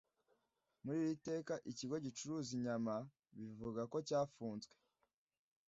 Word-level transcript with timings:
muri 0.83 0.97
iri 1.05 1.15
teka 1.29 1.53
ikigo 1.71 1.95
gicuruza 2.05 2.49
inyama 2.57 2.93
bivuga 3.37 3.81
ko 3.91 3.97
cyafunzwe 4.07 4.75